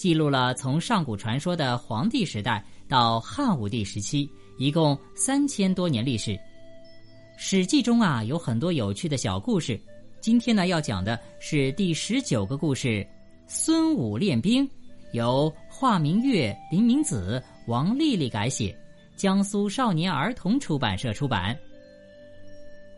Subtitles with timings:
[0.00, 4.26] 记录了从上古传说的黄帝时代到汉武帝时期，
[4.56, 6.30] 一共三千多年历史。
[7.36, 9.78] 《史记》中啊有很多有趣的小故事，
[10.18, 13.06] 今天呢要讲的是第十九个故事——
[13.46, 14.66] 孙武练兵，
[15.12, 18.74] 由华明月、林明子、王丽丽改写，
[19.16, 21.54] 江苏少年儿童出版社出版。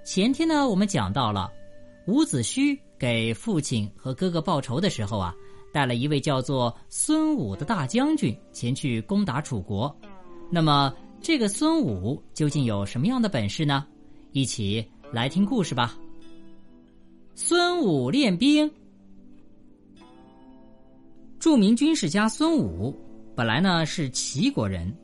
[0.04, 1.52] 前天呢我们讲到了
[2.06, 5.34] 伍子胥给父亲和哥哥报仇的时候啊。
[5.72, 9.94] 带了一位叫做孙武的大将军前去攻打楚国，
[10.50, 13.86] 那么这个孙武究竟有什么样的本事呢？
[14.32, 15.96] 一起来听故事吧。
[17.34, 18.70] 孙武练兵。
[21.38, 22.94] 著名军事家孙武
[23.34, 24.94] 本来呢是齐国人，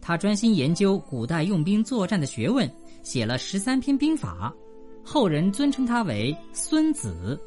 [0.00, 2.70] 他专心研究古代用兵作战的学问，
[3.02, 4.54] 写了十三篇兵法，
[5.02, 7.38] 后人尊称他为孙子。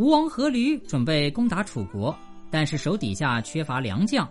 [0.00, 2.16] 吴王阖闾准备攻打楚国，
[2.50, 4.26] 但是手底下缺乏良将，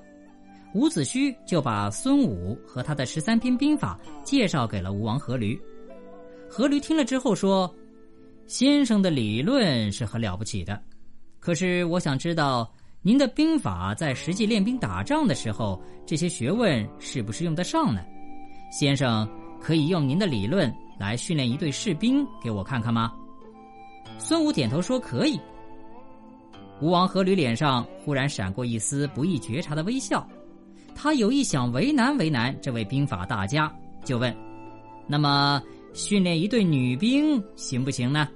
[0.73, 5.55] 伍子胥就把孙武和他的十三篇兵法介绍给了吴王阖闾。
[6.49, 7.71] 阖闾听了之后说
[8.49, 10.81] ：“先生的理论是很了不起的，
[11.39, 12.67] 可是我想知道
[13.03, 18.01] 您的兵法在实际练兵打仗的时候，这些学问是不是用得上呢？
[18.71, 19.29] 先生
[19.61, 23.13] 可以用您的理论来训练一队士兵给我看看吗？”
[24.17, 25.39] 孙武点头说：“可以。”
[26.81, 30.25] 吴王阖闾脸上忽然闪过一丝不易觉察的微笑，
[30.95, 33.73] 他有意想为难为难这位兵法大家，
[34.05, 34.33] 就问
[35.05, 35.61] ：“那么
[35.93, 38.29] 训练一队女兵行不行呢？”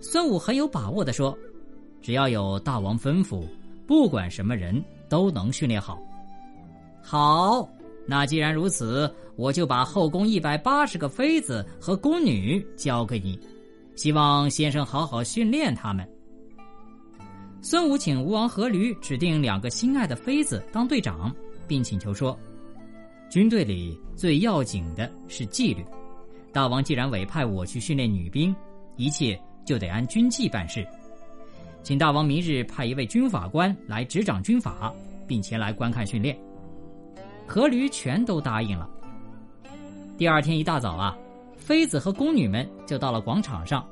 [0.00, 1.36] 孙武很有把握的说
[2.00, 3.44] ：“只要有大王吩咐，
[3.86, 5.98] 不管什么人都能训练好。”
[7.02, 7.68] 好，
[8.06, 13.36] 那既然如此，我就把后宫一百八十个妃子和宫女交给你，
[13.96, 16.08] 希望先生好好训练他们。
[17.64, 21.32] 孙武请吴王阖闾指定两个心爱的妃子当队长，
[21.68, 22.36] 并请求说
[23.30, 25.86] ：“军队里最要紧的是纪律，
[26.52, 28.52] 大王既然委派我去训练女兵，
[28.96, 30.84] 一切就得按军纪办事。
[31.84, 34.92] 请大王明日派一位军法官来执掌军法，
[35.28, 36.36] 并前来观看训练。”
[37.46, 38.90] 阖闾全都答应了。
[40.18, 41.16] 第二天一大早啊，
[41.56, 43.86] 妃子和宫女们就到了广场上，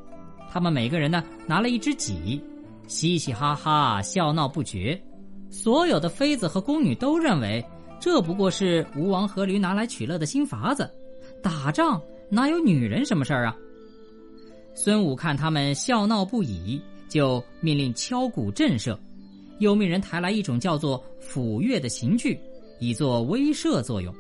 [0.50, 2.42] 他们每个人呢拿了一只戟。
[2.91, 5.01] 嘻嘻哈哈，笑闹不绝。
[5.49, 7.65] 所有的妃子和宫女都认为，
[8.01, 10.91] 这不过是吴王阖闾拿来取乐的新法子。
[11.41, 13.56] 打仗哪有女人什么事儿啊？
[14.75, 18.99] 孙武看他们笑闹不已，就命令敲鼓震慑，
[19.61, 22.37] 又命人抬来一种叫做抚乐的刑具，
[22.81, 24.12] 以作威慑作用。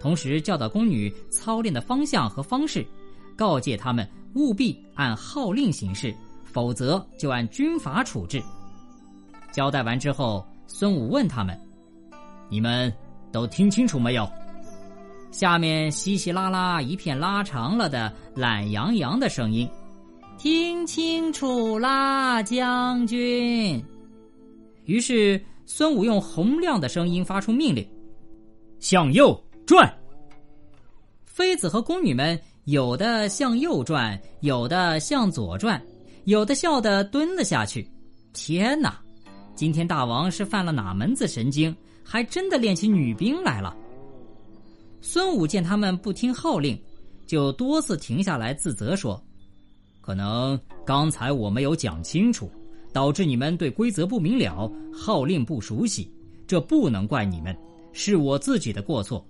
[0.00, 2.84] 同时教导宫女操练的方向和方式，
[3.36, 6.12] 告诫他们务必按号令行事。
[6.52, 8.42] 否则就按军法处置。
[9.52, 11.58] 交代完之后，孙武问他们
[12.48, 12.92] ：“你们
[13.30, 14.28] 都听清楚没有？”
[15.32, 19.68] 下面稀稀拉拉一片拉长了的懒洋洋的声音
[20.36, 23.82] ：“听清楚啦，将军！”
[24.84, 27.86] 于是孙武用洪亮的声音发出命令
[28.78, 29.90] ：“向右转。”
[31.24, 35.82] 妃子和宫女们有的向右转，有的向左转。
[36.24, 37.88] 有的笑得蹲了下去。
[38.32, 39.00] 天哪，
[39.54, 41.74] 今天大王是犯了哪门子神经？
[42.04, 43.76] 还真的练起女兵来了。
[45.00, 46.80] 孙武见他们不听号令，
[47.26, 49.20] 就多次停下来自责说
[50.00, 52.50] ：“可能刚才我没有讲清楚，
[52.92, 56.12] 导致你们对规则不明了，号令不熟悉。
[56.46, 57.56] 这不能怪你们，
[57.92, 59.24] 是我自己的过错。”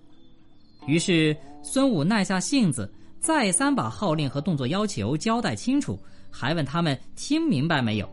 [0.86, 2.90] 于是孙武耐下性子，
[3.20, 5.98] 再三把号令和动作要求交代清楚。
[6.32, 8.08] 还问他们听明白没有？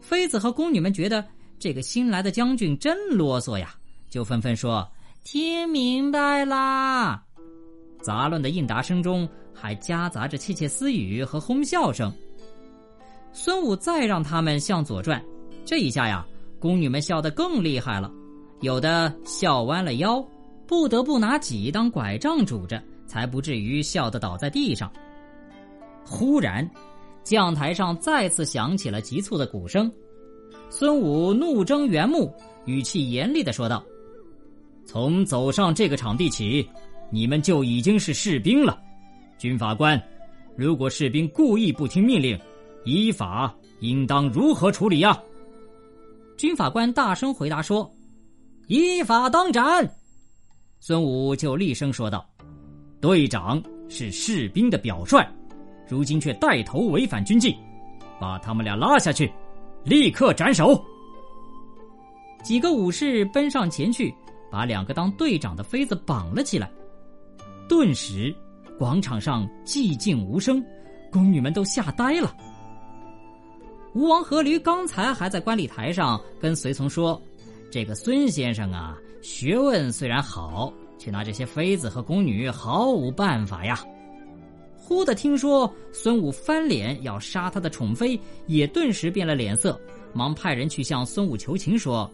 [0.00, 1.24] 妃子和宫女们觉得
[1.58, 3.74] 这个新来的将军真啰嗦呀，
[4.10, 4.86] 就纷纷说
[5.22, 7.24] 听明白啦。
[8.02, 12.12] 杂乱的应答声中还夹杂着窃窃私语和哄笑声。
[13.32, 15.24] 孙武再让他们向左转，
[15.64, 16.26] 这一下呀，
[16.58, 18.12] 宫女们笑得更厉害了，
[18.60, 20.22] 有的笑弯了腰，
[20.66, 24.92] 不得不拿戟当拐杖拄着，才不至于笑得倒在地上。
[26.04, 26.68] 忽然。
[27.24, 29.90] 将台上再次响起了急促的鼓声，
[30.68, 32.32] 孙武怒睁圆目，
[32.66, 33.82] 语气严厉的说道
[34.84, 36.68] ：“从走上这个场地起，
[37.10, 38.78] 你们就已经是士兵了。
[39.38, 40.00] 军法官，
[40.54, 42.38] 如果士兵故意不听命令，
[42.84, 45.18] 依法应当如何处理呀？”
[46.36, 47.90] 军法官大声回答说
[48.68, 49.90] ：“依法当斩。”
[50.78, 52.28] 孙武就厉声说道
[53.00, 55.26] ：“队长是士兵的表率，
[55.88, 57.56] 如今却带头违反军纪，
[58.20, 59.32] 把他们俩拉下去，
[59.84, 60.82] 立刻斩首。”
[62.42, 64.14] 几个武士奔上前去，
[64.50, 66.70] 把两个当队长的妃子绑了起来。
[67.68, 68.34] 顿时，
[68.78, 70.62] 广场上寂静无声，
[71.10, 72.36] 宫女们都吓呆了。
[73.94, 77.20] 吴王阖闾刚才还在观礼台上跟随从说
[77.70, 83.82] ：“这个孙先生啊。”学问虽然好，却拿这些妃子和宫女毫无办法呀。
[84.86, 89.80] 忽的听说孙武翻脸要杀他的宠妃，也顿时变了脸色，
[90.12, 92.08] 忙派人去向孙武求情，说：“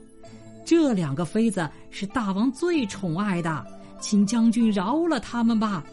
[0.65, 3.67] 这两个妃子是大王最宠爱的，
[4.01, 5.85] 请将军饶了他们吧。”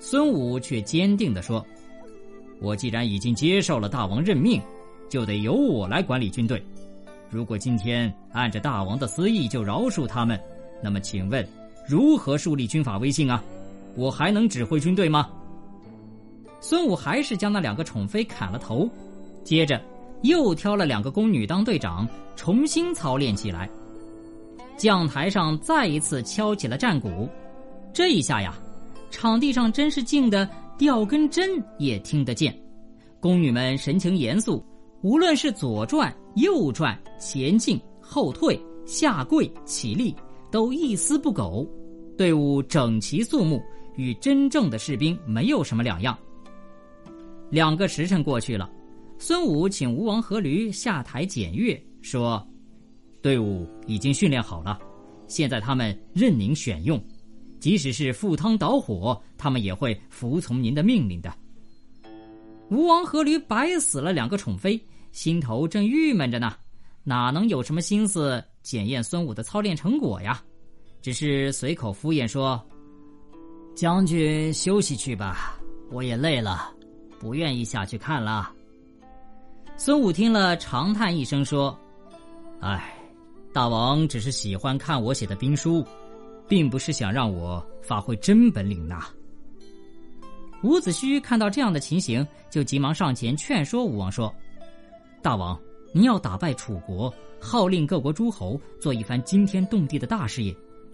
[0.00, 1.64] 孙武却坚定地说
[2.60, 4.60] ：“我既然已经接受了大王任命，
[5.08, 6.60] 就得由我来管理军队。”
[7.30, 10.36] 如果今天按着大王的私意就饶恕他们，
[10.82, 11.46] 那么请问，
[11.86, 13.40] 如何树立军法威信啊？
[13.94, 15.30] 我还能指挥军队吗？
[16.60, 18.88] 孙武还是将那两个宠妃砍了头，
[19.44, 19.80] 接着
[20.22, 23.68] 又挑了两个宫女当队长，重新操练起来。
[24.76, 27.28] 将台上再一次敲起了战鼓，
[27.92, 28.58] 这一下呀，
[29.10, 32.56] 场地上真是静的掉根针也听得见。
[33.20, 34.64] 宫女们神情严肃。
[35.02, 40.12] 无论是左转、右转、前进、后退、下跪、起立，
[40.50, 41.64] 都一丝不苟，
[42.16, 43.62] 队伍整齐肃穆，
[43.94, 46.18] 与真正的士兵没有什么两样。
[47.50, 48.70] 两个时辰过去了，
[49.18, 52.46] 孙武请吴王阖闾下台检阅，说
[53.22, 54.78] ：“队伍已经训练好了，
[55.26, 57.02] 现在他们任您选用，
[57.58, 61.32] 即使是赴汤蹈火，他们也会服从您的命令的。”
[62.70, 64.78] 吴王阖闾白死了两个宠妃，
[65.10, 66.54] 心头正郁闷着呢，
[67.02, 70.42] 哪能有什么心思检验孙武的操练成果呀？
[71.00, 72.62] 只是随口敷衍说
[73.74, 75.58] ：“将军休息去吧，
[75.90, 76.70] 我也累了，
[77.18, 78.52] 不愿意下去看了。”
[79.76, 81.78] 孙武听了，长叹一声说
[82.60, 82.94] ：“唉，
[83.52, 85.84] 大王只是喜欢看我写的兵书，
[86.48, 89.06] 并不是想让我发挥真本领呐。”
[90.64, 94.34] 伍子胥看到这样的情形，就急忙上前劝说吴王说
[95.22, 95.56] ：“大王，
[95.92, 100.52] 您要打败楚国，号令各国诸侯，做一番惊天动地的大事业，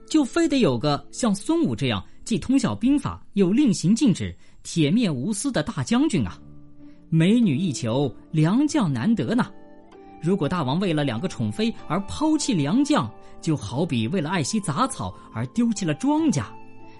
[0.08, 6.38] 就非得有个像孙武这样既通晓兵法，又令行禁止、铁面无私的大将军啊！
[7.10, 9.50] 美女易求，良将难得呢。
[10.22, 13.10] 如果大王为了两个宠妃而抛弃良将，
[13.42, 16.42] 就好比为了爱惜杂草而丢弃了庄稼。”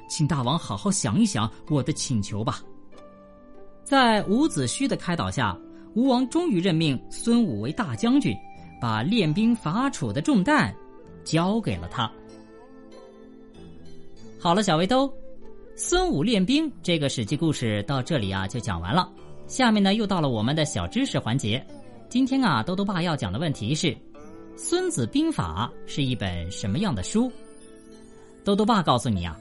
[0.06, 2.60] 请大王好好想一想我的请求吧。
[3.82, 5.58] 在伍子胥的开导下，
[5.94, 8.36] 吴王终于任命孙武为大将军，
[8.80, 10.74] 把练兵伐楚的重担
[11.24, 12.10] 交给了他。
[14.44, 15.10] 好了，小围兜，
[15.74, 19.10] 孙武练兵这个史记故事到这里啊就讲完了。
[19.46, 21.66] 下面呢又到了我们的小知识环节。
[22.10, 23.86] 今天啊，兜兜爸要讲的问题是：
[24.54, 27.32] 《孙子兵法》是一本什么样的书？
[28.44, 29.34] 兜兜爸告诉你啊。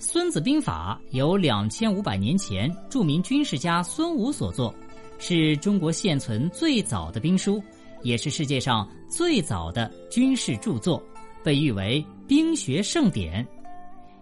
[0.02, 4.74] 《孙子兵法》由两千五百年前著名军事家孙武所作，
[5.18, 7.62] 是中国现存最早的兵书，
[8.00, 11.02] 也是世界上最早的军事著作，
[11.44, 13.46] 被誉为兵学圣典。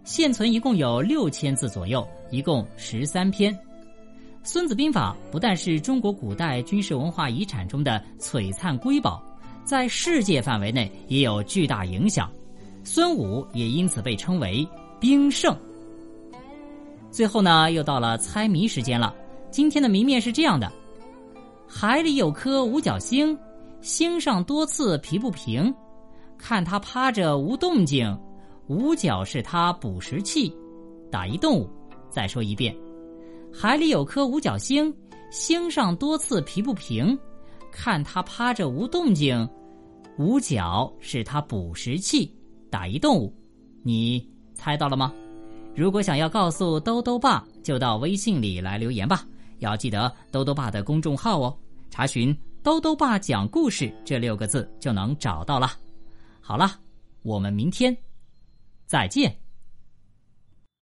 [0.04, 3.52] 现存一共有六千字左右，一共十三篇。
[4.42, 9.22] 《孙子兵法》不但是中国古代军事文化遗产中的璀璨瑰宝，
[9.64, 12.30] 在世界范围内也有巨大影响。
[12.84, 14.66] 孙武也因此被称为。
[15.00, 15.54] 兵圣。
[17.10, 19.14] 最后呢，又到了猜谜时间了。
[19.50, 20.72] 今天的谜面是这样的：
[21.68, 23.38] 海里有颗五角星，
[23.82, 25.74] 星上多刺皮不平。
[26.38, 28.18] 看它趴着无动静，
[28.68, 30.54] 五角是它捕食器。
[31.10, 31.68] 打一动物。
[32.10, 32.74] 再说一遍：
[33.52, 34.94] 海里有颗五角星，
[35.30, 37.18] 星上多刺皮不平。
[37.72, 39.48] 看它趴着无动静，
[40.18, 42.32] 五角是它捕食器。
[42.70, 43.34] 打一动物。
[43.82, 44.28] 你。
[44.54, 45.12] 猜到了吗？
[45.74, 49.26] 如果想要告诉兜兜爸，就到微信里来留言吧。
[49.58, 51.58] 要记得兜兜爸的公众号哦，
[51.90, 55.72] 查询“兜兜爸讲故事”这六个字就能找到了。
[56.40, 56.78] 好了，
[57.22, 57.94] 我们明天
[58.86, 59.43] 再见。